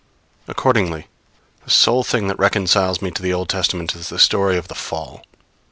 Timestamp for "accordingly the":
0.47-1.69